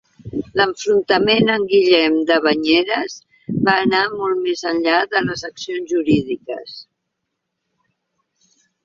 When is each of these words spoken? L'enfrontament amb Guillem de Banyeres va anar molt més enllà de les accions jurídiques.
L'enfrontament 0.59 1.49
amb 1.55 1.73
Guillem 1.73 2.15
de 2.31 2.37
Banyeres 2.45 3.17
va 3.67 3.75
anar 3.81 3.99
molt 4.13 4.41
més 4.47 4.65
enllà 4.71 4.95
de 5.13 5.21
les 5.27 5.45
accions 5.51 5.93
jurídiques. 5.93 6.75